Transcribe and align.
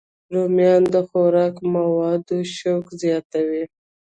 رومیان 0.33 0.83
د 0.93 0.95
خوراکي 1.07 1.63
موادو 1.75 2.37
شوق 2.55 2.85
زیاتوي 3.01 3.63